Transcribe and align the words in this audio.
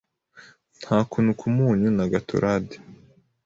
Nta 0.81 0.97
kunuka 1.09 1.41
umunyu 1.51 1.89
na 1.97 2.05
Gatorade 2.11 2.75